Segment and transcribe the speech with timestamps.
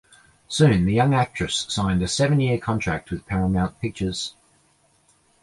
[0.47, 4.33] Soon the young actress signed a seven-year contract with Paramount Pictures.